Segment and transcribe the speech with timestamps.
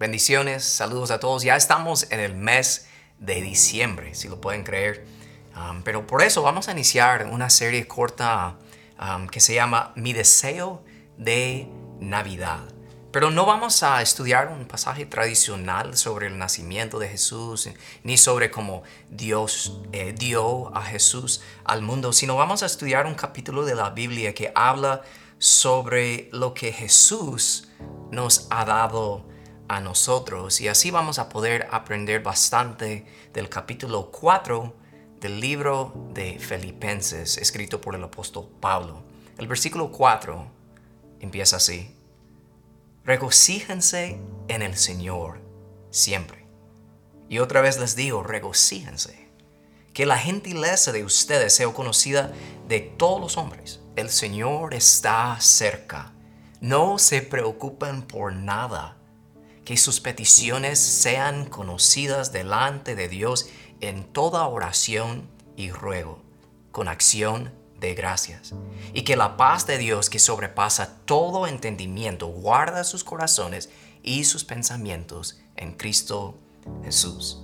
[0.00, 1.42] Bendiciones, saludos a todos.
[1.42, 5.04] Ya estamos en el mes de diciembre, si lo pueden creer.
[5.54, 8.56] Um, pero por eso vamos a iniciar una serie corta
[8.98, 10.82] um, que se llama Mi deseo
[11.18, 11.68] de
[12.00, 12.60] Navidad.
[13.12, 17.68] Pero no vamos a estudiar un pasaje tradicional sobre el nacimiento de Jesús,
[18.02, 23.16] ni sobre cómo Dios eh, dio a Jesús al mundo, sino vamos a estudiar un
[23.16, 25.02] capítulo de la Biblia que habla
[25.36, 27.68] sobre lo que Jesús
[28.10, 29.28] nos ha dado
[29.70, 34.74] a nosotros y así vamos a poder aprender bastante del capítulo 4
[35.20, 39.04] del libro de Filipenses escrito por el apóstol Pablo.
[39.38, 40.44] El versículo 4
[41.20, 41.94] empieza así.
[43.04, 45.40] Regocíjense en el Señor
[45.92, 46.48] siempre.
[47.28, 49.28] Y otra vez les digo, regocíjense.
[49.92, 52.32] Que la gentileza de ustedes sea conocida
[52.66, 53.78] de todos los hombres.
[53.94, 56.12] El Señor está cerca.
[56.60, 58.96] No se preocupen por nada
[59.64, 63.48] que sus peticiones sean conocidas delante de Dios
[63.80, 66.22] en toda oración y ruego,
[66.72, 68.54] con acción de gracias.
[68.92, 73.70] Y que la paz de Dios que sobrepasa todo entendimiento guarda sus corazones
[74.02, 76.34] y sus pensamientos en Cristo
[76.84, 77.40] Jesús.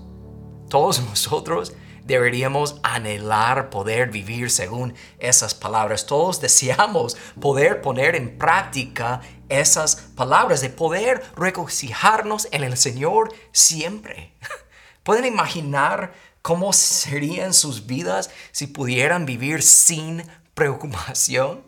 [0.68, 1.72] Todos nosotros
[2.06, 6.06] deberíamos anhelar poder vivir según esas palabras.
[6.06, 14.32] Todos deseamos poder poner en práctica esas palabras, de poder regocijarnos en el Señor siempre.
[15.02, 16.12] ¿Pueden imaginar
[16.42, 21.64] cómo serían sus vidas si pudieran vivir sin preocupación?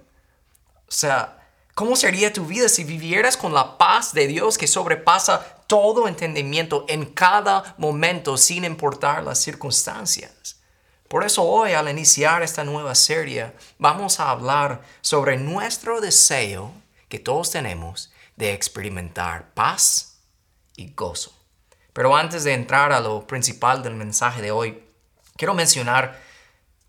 [0.88, 1.37] O sea,
[1.78, 6.84] ¿Cómo sería tu vida si vivieras con la paz de Dios que sobrepasa todo entendimiento
[6.88, 10.60] en cada momento sin importar las circunstancias?
[11.06, 16.72] Por eso hoy al iniciar esta nueva serie vamos a hablar sobre nuestro deseo
[17.08, 20.18] que todos tenemos de experimentar paz
[20.74, 21.32] y gozo.
[21.92, 24.82] Pero antes de entrar a lo principal del mensaje de hoy,
[25.36, 26.20] quiero mencionar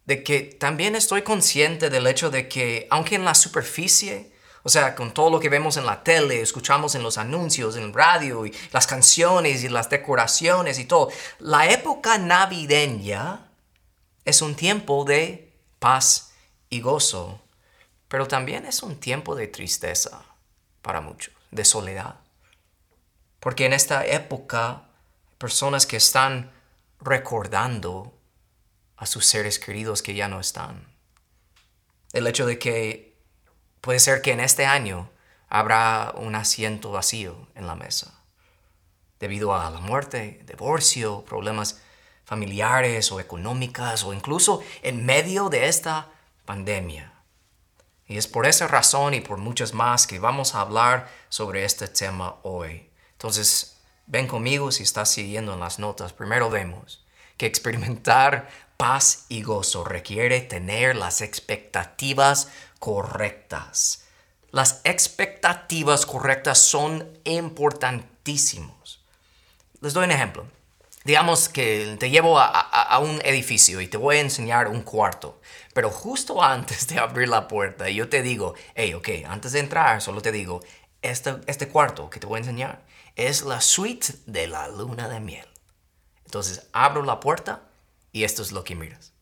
[0.06, 4.39] de que también estoy consciente del hecho de que aunque en la superficie
[4.70, 7.86] o sea, con todo lo que vemos en la tele, escuchamos en los anuncios, en
[7.86, 11.10] el radio, y las canciones y las decoraciones y todo.
[11.40, 13.48] La época navideña
[14.26, 16.34] es un tiempo de paz
[16.70, 17.42] y gozo,
[18.10, 20.22] pero también es un tiempo de tristeza
[20.84, 22.18] para muchos, de soledad.
[23.40, 24.84] Porque en esta época,
[25.40, 26.52] personas que están
[27.02, 28.14] recordando
[28.98, 30.88] a sus seres queridos que ya no están.
[32.14, 33.09] El hecho de que
[33.82, 35.10] Puede ser que en este año
[35.48, 38.14] habrá un asiento vacío en la mesa,
[39.20, 41.82] debido a la muerte, divorcio, problemas
[42.26, 46.10] familiares o económicas o incluso en medio de esta
[46.46, 47.14] pandemia.
[48.06, 51.88] Y es por esa razón y por muchas más que vamos a hablar sobre este
[51.88, 52.90] tema hoy.
[53.14, 56.14] Entonces, ven conmigo si estás siguiendo en las notas.
[56.14, 57.06] Primero vemos
[57.38, 64.06] que experimentar paz y gozo requiere tener las expectativas correctas.
[64.52, 69.04] Las expectativas correctas son importantísimos.
[69.82, 70.46] Les doy un ejemplo.
[71.04, 75.40] Digamos que te llevo a, un edificio y te voy a enseñar un cuarto,
[75.74, 80.02] pero justo antes de abrir la puerta yo te digo, hey, ok, antes de entrar
[80.02, 80.62] solo te digo,
[81.02, 82.84] este, este cuarto que te voy a enseñar
[83.16, 85.48] es la suite de la luna de miel.
[86.26, 87.64] Entonces abro la puerta
[88.12, 89.14] y esto es lo que miras.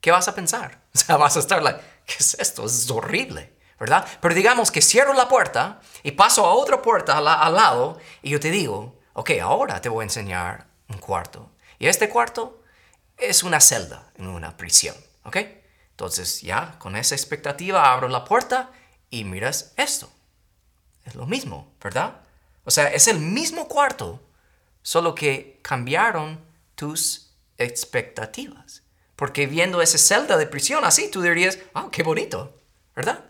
[0.00, 0.80] ¿Qué vas a pensar?
[0.94, 2.66] O sea, vas a estar like, ¿qué es esto?
[2.66, 4.06] Es horrible, ¿verdad?
[4.20, 8.40] Pero digamos que cierro la puerta y paso a otra puerta al, lado y yo
[8.40, 11.50] te digo, ok, ahora te voy a enseñar un cuarto.
[11.78, 12.62] Y este cuarto
[13.16, 15.36] es una celda en una prisión, ¿ok?
[15.90, 18.70] Entonces ya con esa expectativa abro la puerta
[19.10, 20.10] y miras esto.
[21.04, 22.20] Es lo mismo, ¿verdad?
[22.64, 24.20] O sea, es el mismo cuarto,
[24.82, 26.44] solo que cambiaron
[26.74, 28.82] tus expectativas.
[29.18, 32.54] Porque viendo esa celda de prisión así, tú dirías, oh, qué bonito,
[32.94, 33.24] ¿verdad?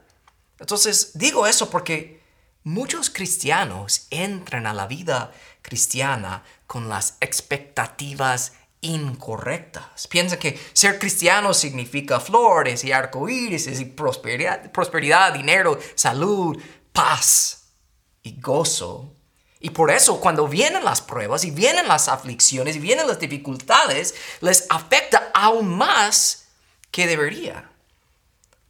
[0.61, 2.21] Entonces digo eso porque
[2.63, 5.33] muchos cristianos entran a la vida
[5.63, 8.53] cristiana con las expectativas
[8.83, 10.07] incorrectas.
[10.09, 16.63] Piensan que ser cristiano significa flores y arcoíris y prosperidad, prosperidad, dinero, salud,
[16.93, 17.71] paz
[18.23, 19.15] y gozo.
[19.61, 24.15] Y por eso cuando vienen las pruebas y vienen las aflicciones y vienen las dificultades,
[24.41, 26.47] les afecta aún más
[26.91, 27.71] que debería.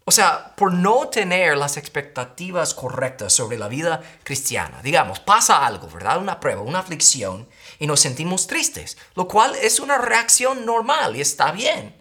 [0.08, 4.80] O sea, por no tener las expectativas correctas sobre la vida cristiana.
[4.82, 6.16] Digamos, pasa algo, ¿verdad?
[6.16, 7.46] Una prueba, una aflicción,
[7.78, 11.94] y nos sentimos tristes, lo cual es una reacción normal y está bien.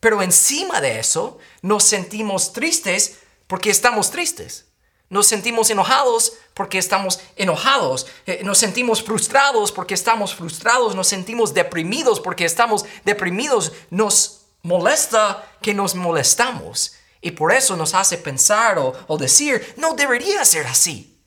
[0.00, 4.71] Pero encima de eso, nos sentimos tristes porque estamos tristes.
[5.12, 8.06] Nos sentimos enojados porque estamos enojados.
[8.24, 10.94] Eh, nos sentimos frustrados porque estamos frustrados.
[10.94, 13.72] Nos sentimos deprimidos porque estamos deprimidos.
[13.90, 16.94] Nos molesta que nos molestamos.
[17.20, 21.20] Y por eso nos hace pensar o, decir, no debería ser así.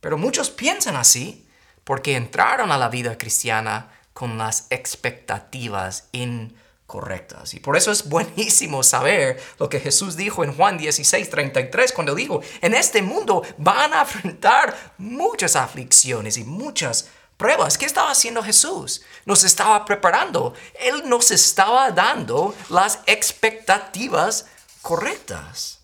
[0.00, 1.48] Pero muchos piensan así
[1.84, 7.52] porque entraron a la vida cristiana con las expectativas incorrectas correctas.
[7.52, 12.14] Y por eso es buenísimo saber lo que Jesús dijo en Juan 16, 33, cuando
[12.14, 17.76] dijo, en este mundo van a enfrentar muchas aflicciones y muchas pruebas.
[17.76, 19.02] ¿Qué estaba haciendo Jesús?
[19.26, 20.54] Nos estaba preparando.
[20.80, 24.46] Él nos estaba dando las expectativas
[24.80, 25.80] correctas.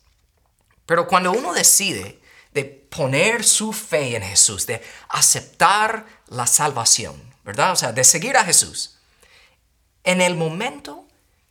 [0.86, 2.18] Pero cuando uno decide
[2.54, 7.72] de poner su fe en Jesús, de aceptar la salvación, ¿verdad?
[7.72, 8.96] O sea, de seguir a Jesús,
[10.04, 11.08] en el momento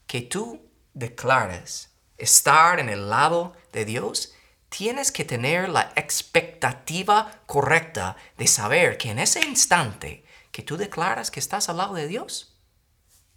[0.07, 0.61] que tú
[0.93, 4.33] declares estar en el lado de Dios,
[4.69, 11.31] tienes que tener la expectativa correcta de saber que en ese instante que tú declaras
[11.31, 12.55] que estás al lado de Dios,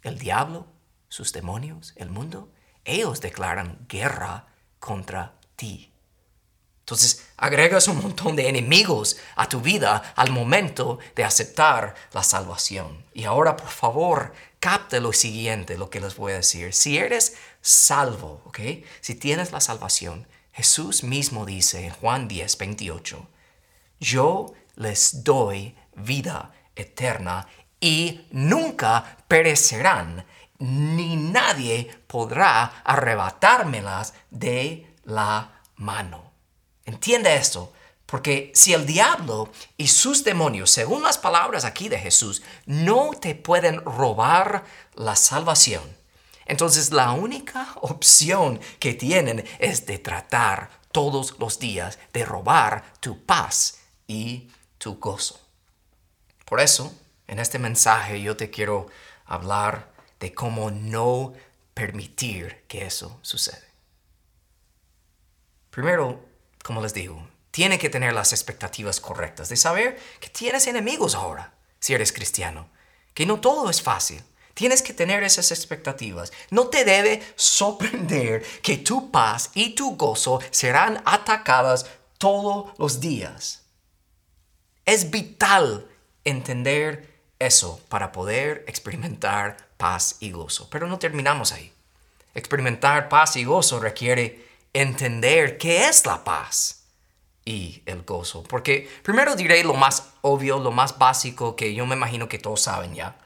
[0.03, 0.67] el diablo,
[1.09, 2.51] sus demonios, el mundo,
[2.85, 4.47] ellos declaran guerra
[4.79, 5.91] contra ti.
[6.79, 13.03] Entonces agregas un montón de enemigos a tu vida al momento de aceptar la salvación.
[13.13, 14.33] Y ahora, por favor,
[14.67, 16.73] capte lo siguiente, lo que les voy a decir.
[16.73, 18.59] Si eres salvo, ¿ok?
[18.99, 23.29] Si tienes la salvación, Jesús mismo dice en Juan 10, 28,
[24.01, 27.47] yo les doy vida eterna
[27.79, 30.25] y nunca perecerán,
[30.59, 36.33] ni nadie podrá arrebatármelas de la mano.
[36.83, 37.71] Entiende esto.
[38.07, 43.35] Porque si el diablo y sus demonios, según las palabras aquí de Jesús, no te
[43.35, 44.63] pueden robar
[44.95, 45.83] la salvación,
[46.45, 53.23] entonces la única opción que tienen es de tratar todos los días de robar tu
[53.23, 55.39] paz y tu gozo.
[56.45, 58.87] Por eso, en este mensaje yo te quiero
[59.25, 61.33] hablar de cómo no
[61.73, 63.67] permitir que eso suceda.
[65.69, 66.25] Primero,
[66.63, 67.27] como les digo,
[67.57, 72.69] tiene que tener las expectativas correctas, de saber que tienes enemigos ahora, si eres cristiano,
[73.15, 74.21] que no todo es fácil.
[74.53, 76.31] Tienes que tener esas expectativas.
[76.51, 81.87] No te debe sorprender que tu paz y tu gozo serán atacadas
[82.19, 83.63] todos los días.
[84.85, 85.87] Es vital
[86.25, 90.69] entender eso para poder experimentar paz y gozo.
[90.69, 91.73] Pero no terminamos ahí.
[92.35, 96.77] Experimentar paz y gozo requiere entender qué es la paz
[97.47, 98.43] y el gozo.
[98.43, 102.61] Porque primero diré lo más obvio, lo más básico que yo me imagino que todos
[102.61, 103.17] saben ya.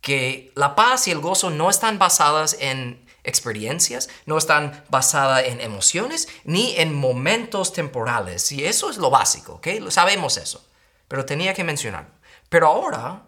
[0.00, 5.60] Que la paz y el gozo no están basadas en experiencias, no están basadas en
[5.60, 8.50] emociones ni en momentos temporales.
[8.50, 9.68] Y eso es lo básico, ¿ok?
[9.90, 10.66] Sabemos eso.
[11.06, 12.10] Pero tenía que mencionarlo.
[12.48, 13.26] Pero ahora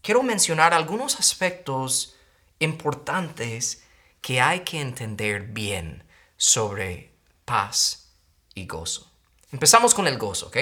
[0.00, 2.16] quiero mencionar algunos aspectos
[2.58, 3.84] importantes
[4.22, 6.04] que hay que entender bien
[6.38, 7.12] sobre
[7.44, 8.14] paz
[8.54, 9.07] y gozo.
[9.50, 10.56] Empezamos con el gozo, ¿ok?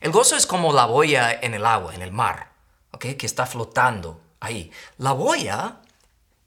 [0.00, 2.52] El gozo es como la boya en el agua, en el mar,
[2.90, 3.16] ¿ok?
[3.16, 4.70] Que está flotando ahí.
[4.98, 5.78] La boya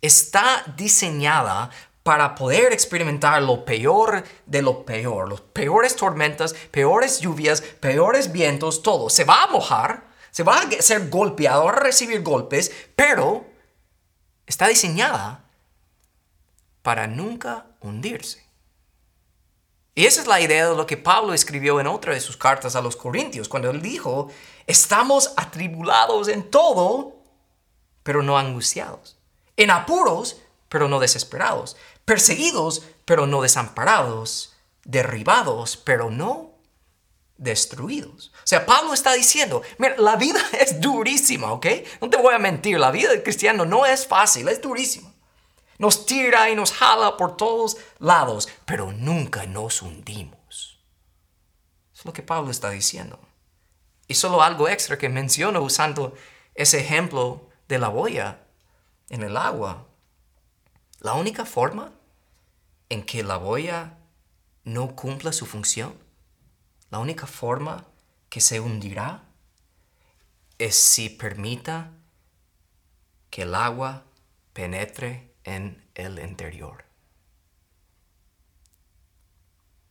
[0.01, 1.71] está diseñada
[2.03, 8.83] para poder experimentar lo peor de lo peor, los peores tormentas, peores lluvias, peores vientos,
[8.83, 9.09] todo.
[9.09, 13.47] Se va a mojar, se va a ser golpeado, a recibir golpes, pero
[14.45, 15.45] está diseñada
[16.83, 18.44] para nunca hundirse.
[19.97, 22.75] Y esa es la idea de lo que Pablo escribió en otra de sus cartas
[22.75, 24.29] a los Corintios, cuando él dijo,
[24.67, 27.15] estamos atribulados en todo,
[28.03, 29.17] pero no angustiados,
[29.55, 36.51] en apuros, pero no desesperados, perseguidos, pero no desamparados, derribados, pero no
[37.37, 38.33] destruidos.
[38.35, 41.67] O sea, Pablo está diciendo, mira, la vida es durísima, ¿ok?
[42.01, 45.14] No te voy a mentir, la vida del cristiano no es fácil, es durísima.
[45.77, 50.79] Nos tira y nos jala por todos lados, pero nunca nos hundimos.
[51.93, 53.19] Es lo que Pablo está diciendo.
[54.07, 56.15] Y solo algo extra que menciono usando
[56.53, 58.39] ese ejemplo de la boya
[59.09, 59.87] en el agua.
[60.99, 61.91] La única forma
[62.89, 63.97] en que la boya
[64.63, 65.97] no cumpla su función,
[66.89, 67.85] la única forma
[68.29, 69.23] que se hundirá
[70.57, 71.91] es si permita
[73.29, 74.05] que el agua
[74.53, 76.83] penetre en el interior.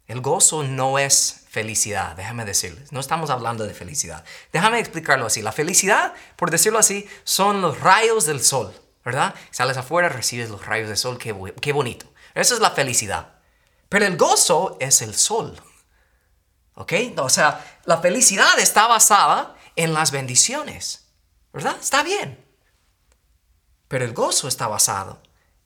[0.07, 2.93] El gozo no es felicidad, déjame decirles.
[2.93, 4.25] No estamos hablando de felicidad.
[4.53, 5.41] Déjame explicarlo así.
[5.41, 9.35] La felicidad, por decirlo así, son los rayos del sol, ¿verdad?
[9.51, 12.07] Sales afuera, recibes los rayos del sol, qué, qué bonito.
[12.35, 13.35] Esa es la felicidad.
[13.89, 15.59] Pero el gozo es el sol.
[16.75, 16.93] ¿Ok?
[17.17, 21.07] O sea, la felicidad está basada en las bendiciones.
[21.53, 21.77] ¿Verdad?
[21.81, 22.45] Está bien.
[23.89, 25.23] Pero el gozo está basado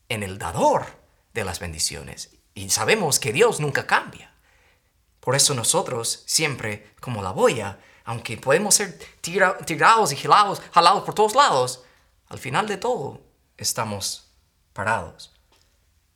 [0.08, 0.86] en el dador
[1.34, 2.30] de las bendiciones.
[2.54, 4.32] Y sabemos que Dios nunca cambia.
[5.20, 11.14] Por eso nosotros siempre, como la boya, aunque podemos ser tirados y jalados, jalados por
[11.14, 11.84] todos lados,
[12.28, 13.20] al final de todo
[13.56, 14.30] estamos
[14.72, 15.32] parados.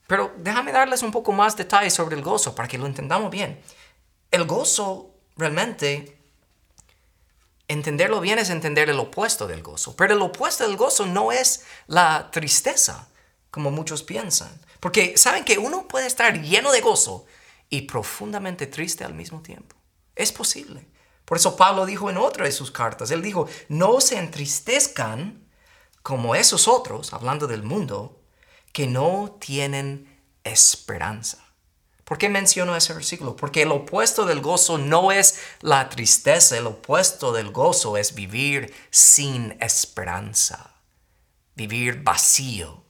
[0.06, 3.61] Pero déjame darles un poco más detalles sobre el gozo para que lo entendamos bien.
[4.30, 6.18] El gozo realmente,
[7.68, 9.94] entenderlo bien es entender el opuesto del gozo.
[9.96, 13.08] Pero el opuesto del gozo no es la tristeza,
[13.52, 14.50] como muchos piensan.
[14.80, 17.26] Porque saben que uno puede estar lleno de gozo
[17.71, 19.76] y profundamente triste al mismo tiempo.
[20.16, 20.88] Es posible.
[21.25, 25.47] Por eso Pablo dijo en otra de sus cartas, él dijo, no se entristezcan
[26.02, 28.21] como esos otros, hablando del mundo,
[28.73, 31.38] que no tienen esperanza.
[32.04, 33.37] ¿Por qué menciono ese versículo?
[33.37, 38.75] Porque el opuesto del gozo no es la tristeza, el opuesto del gozo es vivir
[38.90, 40.75] sin esperanza,
[41.54, 42.82] vivir vacío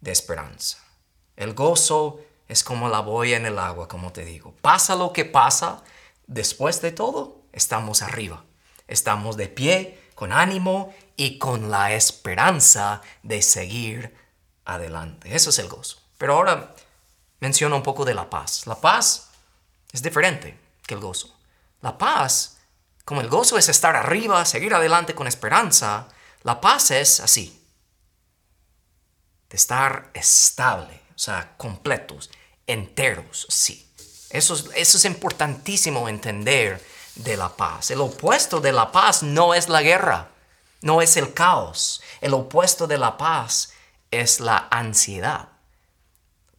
[0.00, 0.78] de esperanza.
[1.36, 4.54] El gozo es como la boya en el agua, como te digo.
[4.60, 5.82] Pasa lo que pasa,
[6.26, 8.44] después de todo, estamos arriba.
[8.86, 14.16] Estamos de pie, con ánimo y con la esperanza de seguir
[14.64, 15.34] adelante.
[15.34, 15.98] Eso es el gozo.
[16.16, 16.74] Pero ahora
[17.40, 18.66] menciono un poco de la paz.
[18.66, 19.28] La paz
[19.92, 21.34] es diferente que el gozo.
[21.82, 22.58] La paz,
[23.04, 26.08] como el gozo es estar arriba, seguir adelante con esperanza,
[26.42, 27.57] la paz es así,
[29.48, 32.30] de estar estable, o sea, completos,
[32.66, 33.84] enteros, sí.
[34.30, 36.82] Eso es, eso es importantísimo entender
[37.14, 37.90] de la paz.
[37.90, 40.28] El opuesto de la paz no es la guerra,
[40.82, 42.02] no es el caos.
[42.20, 43.72] El opuesto de la paz
[44.10, 45.48] es la ansiedad.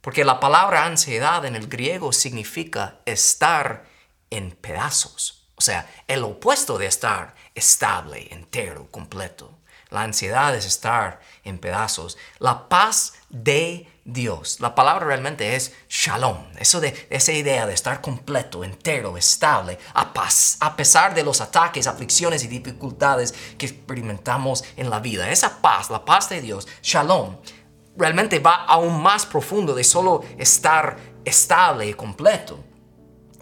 [0.02, 3.86] Porque la palabra ansiedad en el griego significa estar
[4.30, 5.48] en pedazos.
[5.56, 9.59] O sea, el opuesto de estar estable, entero, completo.
[9.90, 12.18] La ansiedad es estar en pedazos.
[12.38, 14.60] La paz de Dios.
[14.60, 16.38] La palabra realmente es shalom.
[16.58, 21.42] Eso de esa idea de estar completo, entero, estable, a paz, a pesar de los
[21.42, 25.30] ataques, aflicciones y dificultades que experimentamos en la vida.
[25.32, 27.38] Esa paz, la paz de Dios, shalom,
[27.98, 32.64] realmente va aún más profundo de solo estar estable y completo.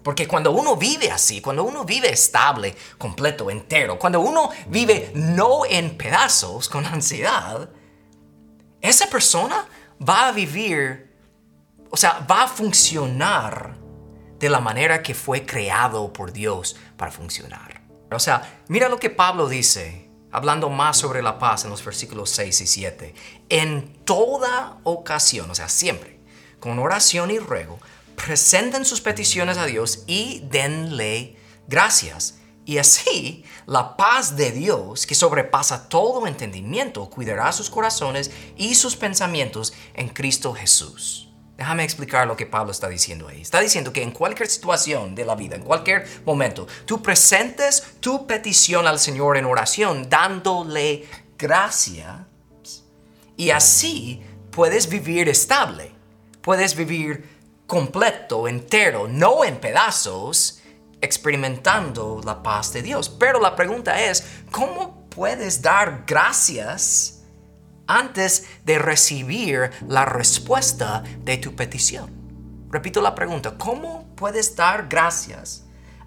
[0.08, 5.66] Porque cuando uno vive así, cuando uno vive estable, completo, entero, cuando uno vive no
[5.66, 7.68] en pedazos con ansiedad,
[8.80, 9.68] esa persona
[10.00, 11.14] va a vivir,
[11.90, 13.76] o sea, va a funcionar
[14.38, 17.82] de la manera que fue creado por Dios para funcionar.
[18.10, 22.30] O sea, mira lo que Pablo dice, hablando más sobre la paz en los versículos
[22.30, 23.14] 6 y 7.
[23.50, 26.18] En toda ocasión, o sea, siempre,
[26.60, 27.78] con oración y ruego,
[28.24, 32.38] presenten sus peticiones a Dios y denle gracias.
[32.64, 38.94] Y así la paz de Dios, que sobrepasa todo entendimiento, cuidará sus corazones y sus
[38.94, 41.30] pensamientos en Cristo Jesús.
[41.56, 43.40] Déjame explicar lo que Pablo está diciendo ahí.
[43.40, 48.26] Está diciendo que en cualquier situación de la vida, en cualquier momento, tú presentes tu
[48.26, 51.06] petición al Señor en oración dándole
[51.36, 52.18] gracias
[53.36, 54.20] y así
[54.50, 55.92] puedes vivir estable,
[56.42, 57.37] puedes vivir
[57.68, 60.62] completo, entero, no en pedazos,
[61.02, 63.10] experimentando la paz de Dios.
[63.10, 67.24] Pero la pregunta es, ¿cómo puedes dar gracias
[67.86, 72.10] antes de recibir la respuesta de tu petición?
[72.70, 75.66] Repito la pregunta, ¿cómo puedes dar gracias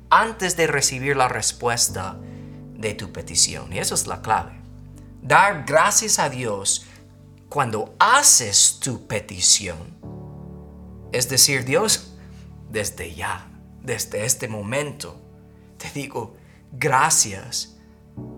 [0.10, 2.18] antes de recibir la respuesta
[2.74, 3.72] de tu petición?
[3.72, 4.60] Y eso es la clave.
[5.22, 6.88] Dar gracias a Dios
[7.50, 10.21] cuando haces tu petición
[11.12, 12.14] es decir, Dios,
[12.70, 13.48] desde ya,
[13.84, 15.20] desde este momento,
[15.78, 16.36] te digo
[16.72, 17.78] gracias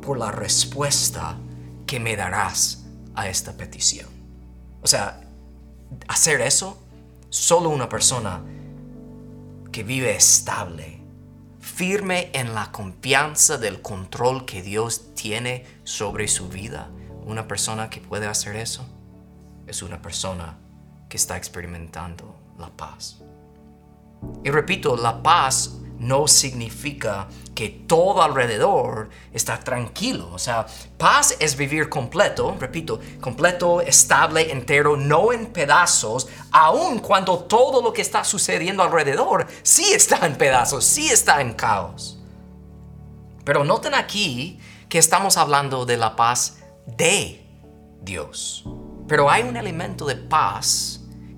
[0.02, 1.38] por la respuesta
[1.86, 4.10] que me darás a esta petición.
[4.82, 5.22] O sea,
[6.08, 6.84] hacer eso,
[7.30, 8.44] solo una persona
[9.72, 11.00] que vive estable,
[11.60, 16.90] firme en la confianza del control que Dios tiene sobre su vida,
[17.26, 18.86] una persona que puede hacer eso,
[19.68, 20.58] es una persona
[21.10, 23.18] que está experimentando la paz.
[24.44, 30.30] Y repito, la paz no significa que todo alrededor está tranquilo.
[30.34, 30.66] O sea,
[30.98, 37.94] paz es vivir completo, repito, completo, estable, entero, no en pedazos, aun cuando todo lo
[37.94, 42.20] que está sucediendo alrededor sí está en pedazos, sí está en caos.
[43.46, 47.46] Pero noten aquí que estamos hablando de la paz de
[48.02, 48.66] Dios.
[49.08, 50.93] Pero hay un elemento de paz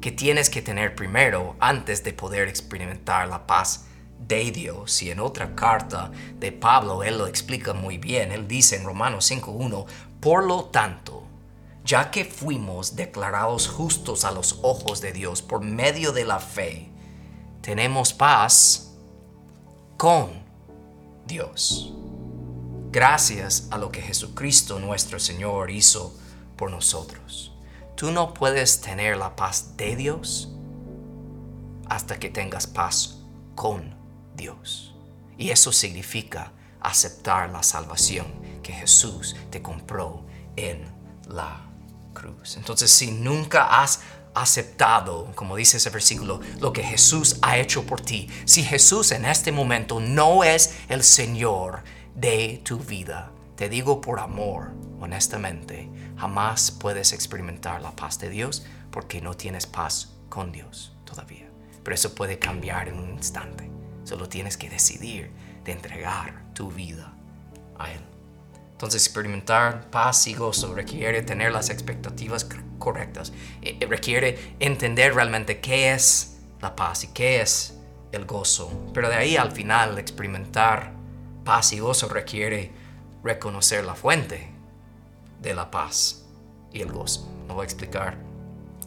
[0.06, 3.86] que tienes que tener primero antes de poder experimentar la paz
[4.20, 5.02] de Dios.
[5.02, 8.32] Y en otra carta de Pablo, él lo explica muy bien.
[8.32, 9.88] Él dice en Romanos 5.1,
[10.20, 11.24] por lo tanto,
[11.84, 16.92] ya que fuimos declarados justos a los ojos de Dios por medio de la fe,
[17.62, 18.94] tenemos paz
[19.98, 20.30] con
[21.26, 21.96] Dios.
[22.92, 26.16] Gracias a lo que Jesucristo nuestro Señor hizo
[26.56, 27.55] por nosotros.
[27.96, 30.52] Tú no puedes tener la paz de Dios
[31.88, 33.22] hasta que tengas paz
[33.56, 33.96] con
[34.36, 34.94] Dios.
[35.38, 38.28] Y eso significa aceptar la salvación
[38.62, 40.26] que Jesús te compró
[40.56, 40.84] en
[41.30, 41.62] la
[42.14, 42.58] cruz.
[42.58, 44.02] Entonces, si nunca has
[44.34, 49.26] aceptado, como dice ese versículo, lo que Jesús ha hecho por ti, si Jesús en
[49.26, 51.84] este momento no es el Señor
[52.14, 58.66] de tu vida, te digo por amor, honestamente, jamás puedes experimentar la paz de Dios
[58.92, 61.50] porque no tienes paz con Dios todavía.
[61.84, 63.70] Pero eso puede cambiar en un instante.
[64.04, 65.32] Solo tienes que decidir
[65.64, 67.14] de entregar tu vida
[67.78, 68.02] a Él.
[68.72, 72.48] Entonces experimentar paz y gozo requiere tener las expectativas
[72.80, 73.32] correctas.
[73.62, 77.78] Eh, eh, requiere entender realmente qué es la paz y qué es
[78.12, 78.92] el gozo.
[78.94, 80.94] Pero de ahí al final experimentar
[81.44, 82.72] paz y gozo requiere
[83.24, 84.55] reconocer la fuente
[85.46, 86.26] de la paz
[86.74, 87.30] y el gozo.
[87.48, 88.18] Lo voy a explicar.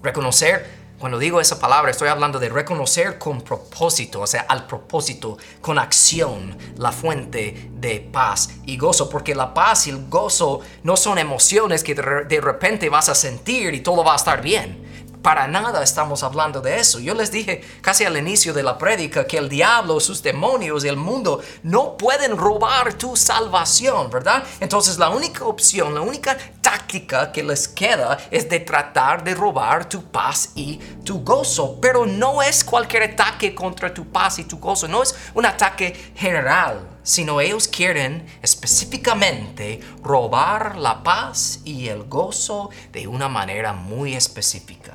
[0.02, 5.38] Reconocer cuando digo esa palabra estoy hablando de reconocer con propósito, o sea, al propósito,
[5.60, 10.96] con acción, la fuente de paz y gozo, porque la paz y el gozo no
[10.96, 14.87] son emociones que de repente vas a sentir y todo va a estar bien.
[15.28, 17.00] Para nada estamos hablando de eso.
[17.00, 20.88] Yo les dije casi al inicio de la prédica que el diablo, sus demonios y
[20.88, 24.42] el mundo no pueden robar tu salvación, ¿verdad?
[24.58, 29.86] Entonces la única opción, la única táctica que les queda es de tratar de robar
[29.86, 31.78] tu paz y tu gozo.
[31.78, 36.12] Pero no es cualquier ataque contra tu paz y tu gozo, no es un ataque
[36.16, 44.14] general sino ellos quieren específicamente robar la paz y el gozo de una manera muy
[44.14, 44.94] específica.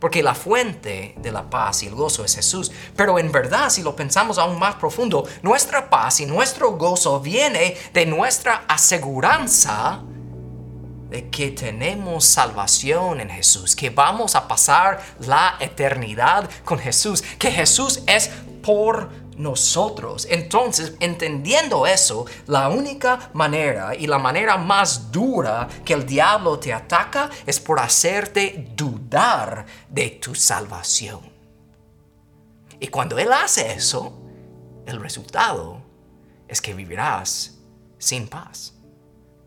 [0.00, 2.72] Porque la fuente de la paz y el gozo es Jesús.
[2.96, 7.76] Pero en verdad, si lo pensamos aún más profundo, nuestra paz y nuestro gozo viene
[7.92, 10.00] de nuestra aseguranza
[11.10, 17.50] de que tenemos salvación en Jesús, que vamos a pasar la eternidad con Jesús, que
[17.50, 18.30] Jesús es
[18.62, 20.26] por nosotros.
[20.30, 26.72] Entonces, entendiendo eso, la única manera y la manera más dura que el diablo te
[26.72, 31.20] ataca es por hacerte dudar de tu salvación.
[32.78, 34.20] Y cuando él hace eso,
[34.86, 35.82] el resultado
[36.48, 37.58] es que vivirás
[37.98, 38.74] sin paz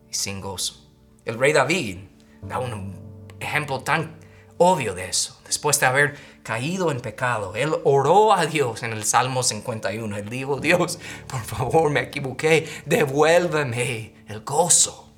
[0.08, 0.90] y sin gozo.
[1.24, 1.98] El rey David
[2.42, 2.98] da un
[3.40, 4.18] ejemplo tan
[4.58, 5.40] obvio de eso.
[5.44, 10.16] Después de haber caído en pecado, él oró a Dios en el Salmo 51.
[10.16, 15.08] Él dijo, Dios, por favor, me equivoqué, devuélveme el gozo.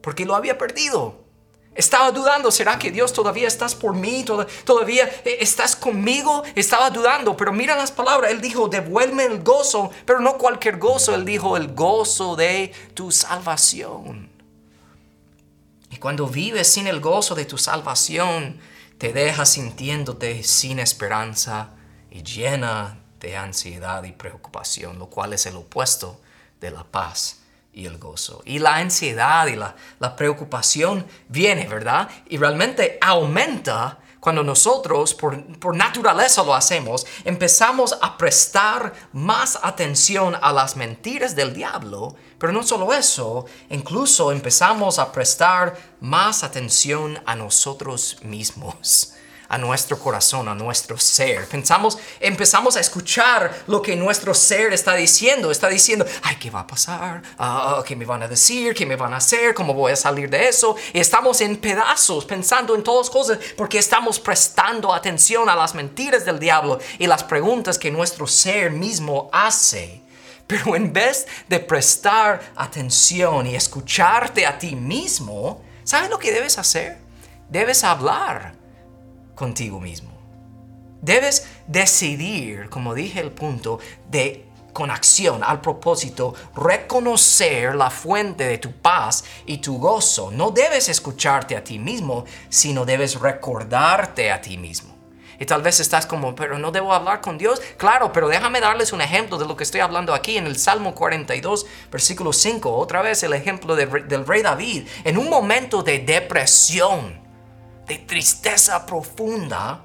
[0.00, 1.26] Porque lo había perdido.
[1.74, 4.24] Estaba dudando, ¿será que Dios todavía estás por mí?
[4.64, 6.42] ¿Todavía eh, estás conmigo?
[6.54, 8.30] Estaba dudando, pero mira las palabras.
[8.30, 11.14] Él dijo, devuélveme el gozo, pero no cualquier gozo.
[11.14, 14.30] Él dijo, el gozo de tu salvación.
[15.90, 18.58] Y cuando vives sin el gozo de tu salvación,
[18.98, 21.70] te dejas sintiéndote sin esperanza
[22.10, 26.20] y llena de ansiedad y preocupación, lo cual es el opuesto
[26.60, 27.40] de la paz
[27.72, 28.42] y el gozo.
[28.44, 32.08] Y la ansiedad y la, la preocupación viene, ¿verdad?
[32.28, 40.36] Y realmente aumenta cuando nosotros por, por, naturaleza lo hacemos, empezamos a prestar más atención
[40.42, 47.20] a las mentiras del diablo, pero no solo eso, incluso empezamos a prestar más atención
[47.24, 49.12] a nosotros mismos
[49.48, 51.46] a nuestro corazón, a nuestro ser.
[51.46, 55.50] Pensamos, empezamos a escuchar lo que nuestro ser está diciendo.
[55.50, 57.22] Está diciendo, ay, ¿qué va a pasar?
[57.38, 58.74] Ah, ¿Qué me van a decir?
[58.74, 59.54] ¿Qué me van a hacer?
[59.54, 60.76] ¿Cómo voy a salir de eso?
[60.92, 66.24] Y estamos en pedazos pensando en todas cosas porque estamos prestando atención a las mentiras
[66.24, 70.02] del diablo y las preguntas que nuestro ser mismo hace.
[70.46, 76.58] Pero en vez de prestar atención y escucharte a ti mismo, ¿sabes lo que debes
[76.58, 76.98] hacer?
[77.48, 78.54] Debes hablar
[79.36, 80.10] contigo mismo.
[81.00, 83.78] Debes decidir, como dije el punto,
[84.10, 90.30] de con acción, al propósito, reconocer la fuente de tu paz y tu gozo.
[90.30, 94.94] No debes escucharte a ti mismo, sino debes recordarte a ti mismo.
[95.38, 97.62] Y tal vez estás como, pero no debo hablar con Dios.
[97.78, 100.94] Claro, pero déjame darles un ejemplo de lo que estoy hablando aquí en el Salmo
[100.94, 102.70] 42, versículo 5.
[102.70, 104.86] Otra vez el ejemplo del rey David.
[105.04, 107.25] En un momento de depresión,
[107.86, 109.82] de tristeza profunda,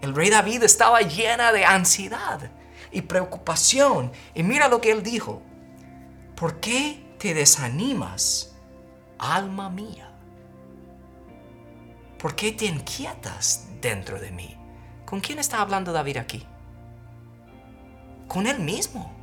[0.00, 2.50] el rey David estaba llena de ansiedad.
[2.94, 4.12] y preocupación.
[4.34, 5.40] Y mira lo que él dijo.
[6.36, 8.54] ¿Por qué te desanimas,
[9.18, 10.12] alma mía?
[12.18, 14.56] ¿Por qué te inquietas dentro de mí?
[15.06, 16.46] ¿Con quién está hablando David aquí?
[18.28, 19.21] Con él mismo.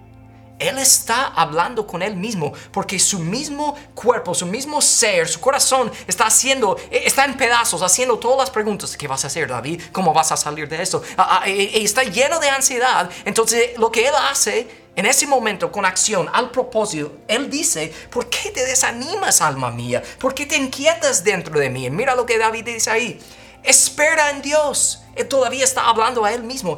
[0.59, 5.91] Él está hablando con él mismo porque su mismo cuerpo, su mismo ser, su corazón
[6.05, 8.95] está haciendo, eh, está en pedazos, haciendo todas las preguntas.
[8.97, 9.81] ¿Qué vas a hacer, David?
[9.91, 11.01] ¿Cómo vas a salir de esto?
[11.17, 13.09] Ah, ah, y está lleno de ansiedad.
[13.25, 14.67] Entonces, lo que él hace
[14.99, 20.03] en ese momento, con acción, al propósito, él dice, ¿por qué te desanimas, alma mía?
[20.19, 21.89] ¿Por qué te inquietas dentro de mí?
[21.89, 23.19] mira lo que David dice ahí.
[23.63, 25.01] Espera en Dios.
[25.15, 26.77] Él todavía está hablando a él mismo.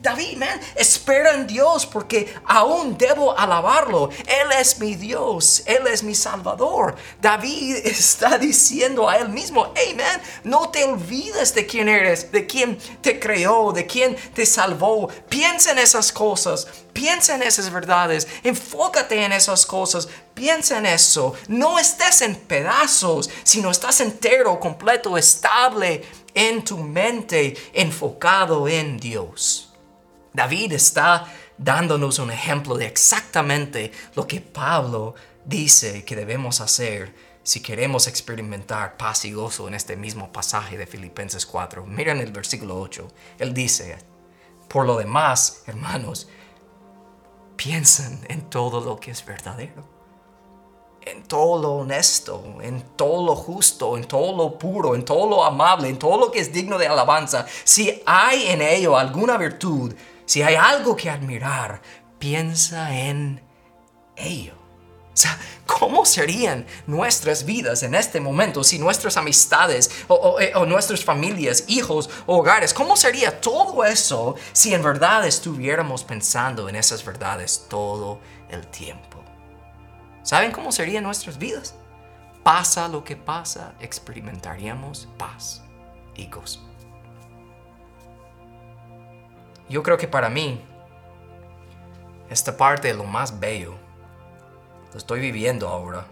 [0.00, 4.08] David, man, espera en Dios porque aún debo alabarlo.
[4.26, 6.96] Él es mi Dios, Él es mi Salvador.
[7.20, 12.46] David está diciendo a él mismo, hey, man, no te olvides de quién eres, de
[12.46, 15.08] quién te creó, de quién te salvó.
[15.28, 21.34] Piensa en esas cosas, piensa en esas verdades, enfócate en esas cosas, piensa en eso.
[21.48, 29.69] No estés en pedazos, sino estás entero, completo, estable en tu mente, enfocado en Dios.
[30.32, 31.26] David está
[31.58, 35.14] dándonos un ejemplo de exactamente lo que Pablo
[35.44, 40.86] dice que debemos hacer si queremos experimentar paz y gozo en este mismo pasaje de
[40.86, 41.84] Filipenses 4.
[41.86, 43.08] Miren el versículo 8.
[43.38, 43.98] Él dice,
[44.68, 46.28] por lo demás, hermanos,
[47.56, 49.84] piensen en todo lo que es verdadero,
[51.02, 55.44] en todo lo honesto, en todo lo justo, en todo lo puro, en todo lo
[55.44, 57.46] amable, en todo lo que es digno de alabanza.
[57.64, 59.94] Si hay en ello alguna virtud,
[60.30, 61.82] si hay algo que admirar,
[62.20, 63.42] piensa en
[64.14, 64.54] ello.
[65.12, 71.04] O sea, ¿cómo serían nuestras vidas en este momento si nuestras amistades o, eh, nuestras
[71.04, 77.66] familias, hijos, hogares, cómo sería todo eso si en verdad estuviéramos pensando en esas verdades
[77.68, 79.24] todo el tiempo?
[80.22, 81.74] ¿Saben cómo serían nuestras vidas?
[82.44, 85.64] Pasa lo que pasa, experimentaríamos paz
[86.14, 86.69] y gozo.
[89.70, 90.60] Yo creo que para mí,
[92.28, 93.74] esta parte de lo más bello,
[94.92, 96.04] lo estoy viviendo ahora.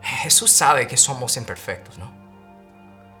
[0.00, 2.10] Jesús sabe que somos imperfectos, ¿no?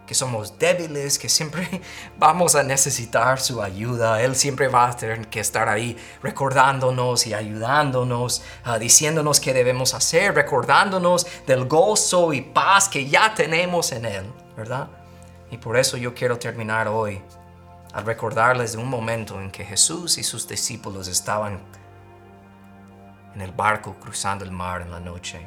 [0.06, 1.82] Que somos débiles, que siempre
[2.18, 4.22] vamos a necesitar su ayuda.
[4.22, 9.92] Él siempre va a tener que estar ahí recordándonos y ayudándonos, ah, diciéndonos qué debemos
[9.92, 14.88] hacer, recordándonos del gozo y paz que ya tenemos en Él, ¿verdad?
[15.50, 17.20] Y por eso yo quiero terminar hoy
[17.96, 21.58] al recordarles de un momento en que Jesús y sus discípulos estaban
[23.34, 25.40] en el barco cruzando el mar en la noche.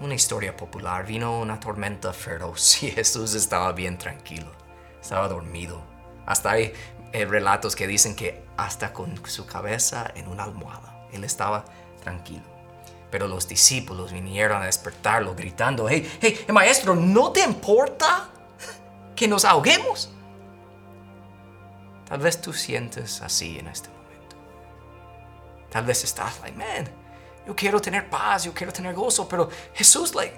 [0.00, 4.52] Una historia popular, vino una tormenta feroz y Jesús estaba bien tranquilo,
[5.02, 5.82] estaba dormido.
[6.26, 6.72] Hasta hay
[7.12, 11.64] eh, relatos que dicen que hasta con su cabeza en una almohada, él estaba
[12.04, 12.44] tranquilo.
[13.10, 18.28] Pero los discípulos vinieron a despertarlo gritando, hey, hey, maestro, ¿no te importa
[19.16, 20.12] que nos ahoguemos?
[22.10, 24.36] Tal vez tú sientes así en este momento.
[25.70, 26.92] Tal vez estás like, man,
[27.46, 30.36] yo quiero tener paz, yo quiero tener gozo, pero Jesús, like,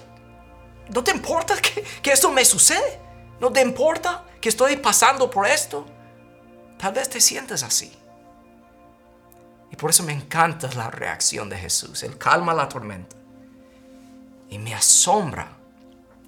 [0.95, 3.01] ¿no te importa que, que esto me sucede?
[3.41, 5.87] ¿No te importa que estoy pasando por esto?
[6.77, 7.91] Tal vez te sientes así.
[9.71, 12.03] Y por eso me encanta la reacción de Jesús.
[12.03, 13.17] Él calma la tormenta.
[14.51, 15.57] Y me asombra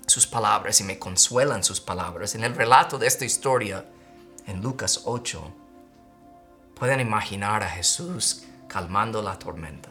[0.07, 2.35] sus palabras y me consuelan sus palabras.
[2.35, 3.85] En el relato de esta historia,
[4.47, 5.53] en Lucas 8,
[6.75, 9.91] pueden imaginar a Jesús calmando la tormenta.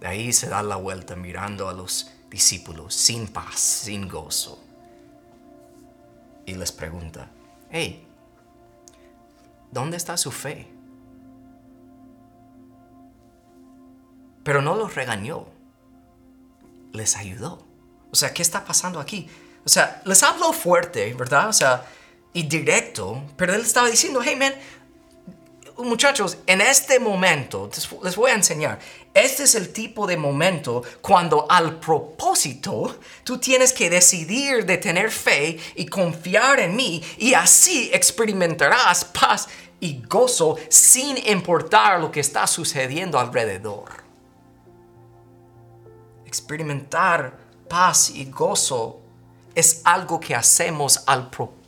[0.00, 4.62] De ahí se da la vuelta mirando a los discípulos sin paz, sin gozo.
[6.46, 7.30] Y les pregunta,
[7.70, 8.06] hey,
[9.70, 10.68] ¿dónde está su fe?
[14.42, 15.46] Pero no los regañó,
[16.92, 17.64] les ayudó.
[18.12, 19.28] O sea, ¿qué está pasando aquí?
[19.64, 21.48] O sea, les habló fuerte, ¿verdad?
[21.48, 21.86] O sea,
[22.34, 24.52] y directo, pero él estaba diciendo, hey man,
[25.78, 27.70] muchachos, en este momento,
[28.02, 28.80] les voy a enseñar,
[29.14, 35.12] este es el tipo de momento cuando al propósito tú tienes que decidir de tener
[35.12, 42.20] fe y confiar en mí y así experimentarás paz y gozo sin importar lo que
[42.20, 44.02] está sucediendo alrededor.
[46.26, 49.00] Experimentar paz y gozo
[49.54, 51.63] es algo que hacemos al propósito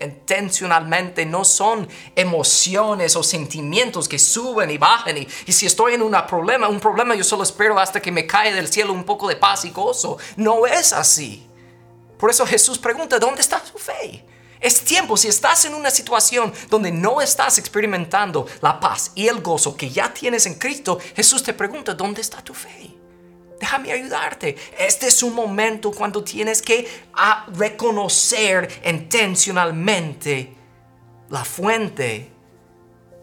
[0.00, 6.02] intencionalmente no son emociones o sentimientos que suben y bajan y, y, si estoy en
[6.02, 9.28] un problema, un problema yo solo espero hasta que me cae del cielo un poco
[9.28, 10.18] de paz y gozo.
[10.36, 11.46] No es así.
[12.18, 14.24] Por eso Jesús pregunta, ¿dónde está su fe?
[14.60, 19.42] Es tiempo, si estás en una situación donde no estás experimentando la paz y el
[19.42, 22.95] gozo que ya tienes en Cristo, Jesús te pregunta, ¿dónde está tu fe?
[23.58, 24.56] Déjame ayudarte.
[24.78, 30.54] Este es un momento cuando tienes que ah, reconocer intencionalmente
[31.30, 32.30] la fuente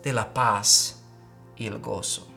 [0.04, 1.02] de la paz
[1.56, 2.28] y el gozo.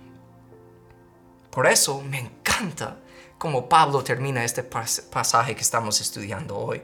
[1.50, 2.98] Por eso me encanta
[3.38, 6.82] cómo Pablo termina este pasaje que estamos estudiando hoy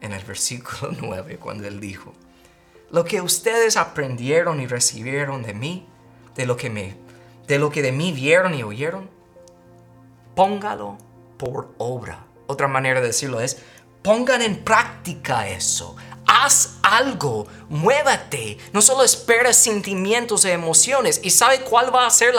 [0.00, 2.12] en el versículo 9 cuando él dijo,
[2.90, 5.86] lo que ustedes aprendieron y recibieron de mí,
[6.34, 6.96] de lo que me
[7.46, 9.08] de lo que de mí vieron y oyeron,
[10.38, 10.96] póngalo
[11.36, 12.24] por obra.
[12.46, 13.58] Otra manera de decirlo es,
[14.02, 15.96] pongan en práctica eso.
[16.28, 18.56] Haz algo, muévate.
[18.72, 21.20] No solo esperes sentimientos e emociones.
[21.24, 22.36] ¿Y sabe cuál va a ser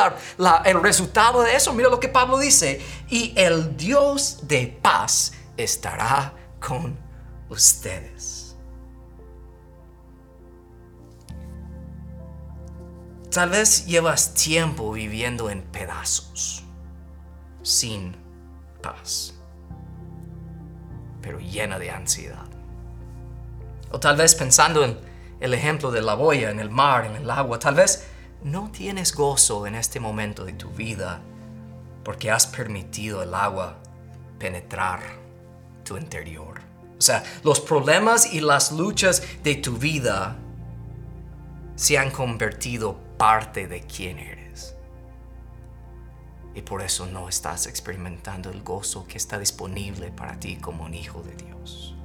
[0.63, 1.73] el resultado de eso?
[1.73, 2.81] Mira lo que Pablo dice.
[3.09, 6.33] Y el Dios de paz estará
[6.65, 6.97] con
[7.49, 8.55] ustedes.
[13.29, 16.59] Tal vez llevas tiempo viviendo en pedazos,
[17.62, 18.15] sin
[18.82, 19.34] paz,
[21.22, 22.48] pero llena de ansiedad.
[23.91, 24.98] O tal vez pensando en
[25.39, 28.08] el ejemplo de la boya en el mar, en el agua, tal vez
[28.43, 31.22] no tienes gozo en este momento de tu vida
[32.04, 33.78] porque has permitido el agua
[34.38, 35.00] penetrar
[35.84, 36.62] tu interior.
[36.98, 40.36] O sea, los problemas y las luchas de tu vida
[41.76, 44.48] se han convertido parte de quién eres.
[46.55, 50.93] Y por eso no estás experimentando el gozo que está disponible para ti como un
[50.93, 51.95] hijo de Dios.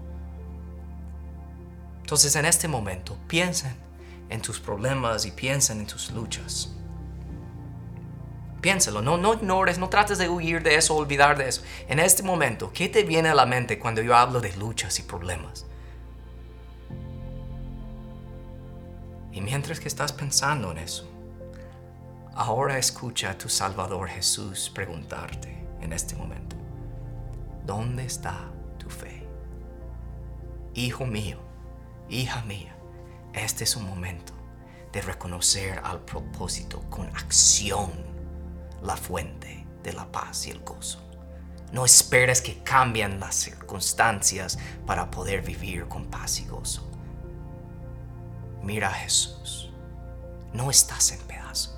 [2.00, 3.74] Entonces en este momento piensen
[4.28, 6.74] en tus problemas y piensen en tus luchas.
[8.60, 11.62] Piénsalo, no, no ignores, no trates de huir de eso, olvidar de eso.
[11.88, 15.02] En este momento, ¿qué te viene a la mente cuando yo hablo de luchas y
[15.02, 15.66] problemas?
[19.32, 21.10] Y mientras que estás pensando en eso,
[22.34, 26.56] ahora escucha a tu Salvador Jesús preguntarte en este momento,
[27.64, 29.26] ¿dónde está tu fe?
[30.74, 31.38] Hijo mío,
[32.08, 32.74] hija mía,
[33.32, 34.32] este es un momento
[34.92, 37.90] de reconocer al propósito con acción
[38.82, 41.00] la fuente de la paz y el gozo.
[41.72, 46.88] No esperes que cambien las circunstancias para poder vivir con paz y gozo.
[48.62, 49.72] Mira Jesús.
[50.52, 51.73] No estás en pedazos.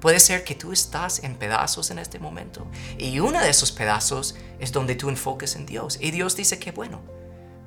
[0.00, 2.66] Puede ser que tú estás en pedazos en este momento.
[2.98, 5.98] Y uno de esos pedazos es donde tú enfoques en Dios.
[6.00, 7.00] Y Dios dice que bueno.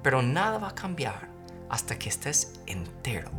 [0.02, 1.30] Pero nada va a cambiar
[1.70, 3.32] hasta que estés entero.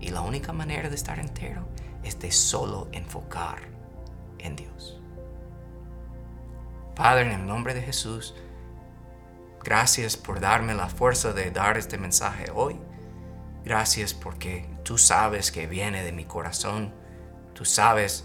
[0.00, 1.66] Y la única manera de estar entero
[2.04, 3.62] es de solo enfocar
[4.38, 5.00] en Dios.
[6.94, 8.34] Padre, en el nombre de Jesús,
[9.62, 12.78] gracias por darme la fuerza de dar este mensaje hoy.
[13.64, 16.94] Gracias porque tú sabes que viene de mi corazón.
[17.52, 18.24] Tú sabes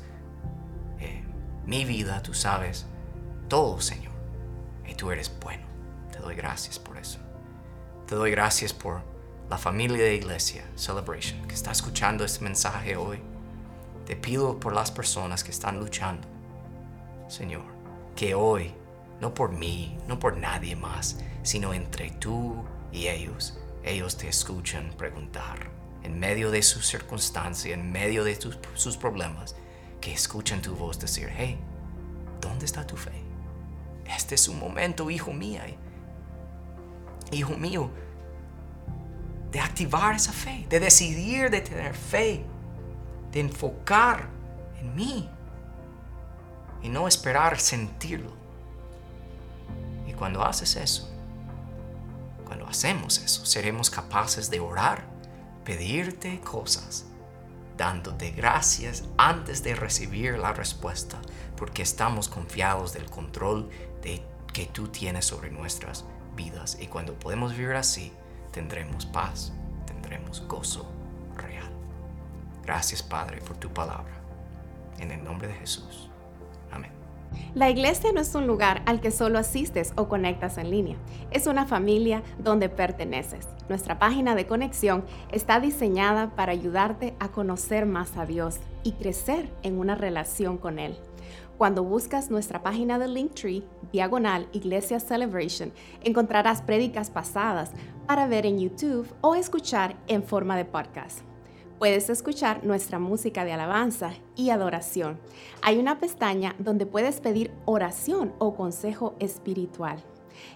[1.66, 2.86] mi vida, tú sabes
[3.48, 4.14] todo, Señor.
[4.88, 5.64] Y tú eres bueno.
[6.12, 7.20] Te doy gracias por eso.
[8.08, 9.02] Te doy gracias por
[9.50, 13.20] la familia de iglesia, Celebration, que está escuchando este mensaje hoy.
[14.06, 16.28] Te pido por las personas que están luchando,
[17.28, 17.64] Señor,
[18.16, 18.74] que hoy,
[19.20, 24.94] no por mí, no por nadie más, sino entre tú y ellos, ellos te escuchan
[24.98, 25.70] preguntar,
[26.04, 28.38] en medio de su circunstancia, en medio de
[28.74, 29.56] sus problemas,
[30.02, 31.58] que escuchan tu voz decir, hey,
[32.42, 33.14] ¿dónde está tu fe?
[34.06, 35.62] Este es un momento, hijo mío,
[37.32, 37.90] hijo mío,
[39.52, 42.44] de activar esa fe, de decidir de tener fe
[43.32, 44.28] de enfocar
[44.80, 45.30] en mí
[46.84, 48.32] y no esperar sentirlo.
[50.08, 51.10] Y cuando haces eso,
[52.46, 55.04] cuando hacemos eso, seremos capaces de orar,
[55.64, 57.06] pedirte cosas,
[57.82, 61.20] dándote gracias antes de recibir la respuesta,
[61.58, 63.72] porque estamos confiados del control
[64.04, 64.22] de,
[64.54, 66.78] que tú tienes sobre nuestras vidas.
[66.80, 68.14] Y cuando podemos vivir así,
[68.52, 69.52] tendremos paz,
[69.88, 70.88] tendremos gozo
[72.64, 74.14] Gracias, Padre, por tu palabra.
[75.00, 76.10] En el nombre de Jesús.
[76.72, 77.01] Amén.
[77.54, 80.98] La iglesia no es un lugar al que solo asistes o conectas en línea.
[81.32, 83.48] Es una familia donde perteneces.
[83.68, 89.52] Nuestra página de conexión está diseñada para ayudarte a conocer más a Dios y crecer
[89.64, 90.98] en una relación con Él.
[91.58, 95.72] Cuando buscas nuestra página de Linktree, diagonal Iglesia Celebration,
[96.04, 97.72] encontrarás prédicas pasadas
[98.08, 101.20] para ver en YouTube o escuchar en forma de podcast
[101.82, 105.20] puedes escuchar nuestra música de alabanza y adoración.
[105.64, 109.98] Hay una pestaña donde puedes pedir oración o consejo espiritual.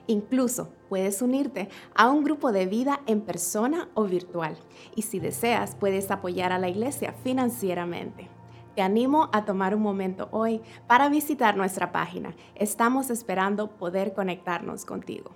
[0.06, 4.56] Incluso puedes unirte a un grupo de vida en persona o virtual.
[4.96, 8.30] Y si deseas, puedes apoyar a la iglesia financieramente.
[8.76, 12.36] Te animo a tomar un momento hoy para visitar nuestra página.
[12.54, 15.32] Estamos esperando poder conectarnos contigo.